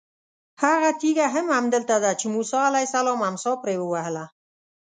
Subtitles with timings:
[0.63, 4.25] هغه تېږه هم همدلته ده چې موسی علیه السلام امسا پرې ووهله.